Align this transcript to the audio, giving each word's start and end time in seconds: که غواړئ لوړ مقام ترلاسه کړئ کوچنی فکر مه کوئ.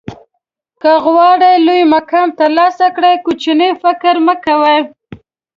که 0.81 0.91
غواړئ 1.05 1.55
لوړ 1.65 1.81
مقام 1.95 2.29
ترلاسه 2.39 2.87
کړئ 2.95 3.15
کوچنی 3.25 3.69
فکر 3.83 4.15
مه 4.25 4.35
کوئ. 4.45 4.79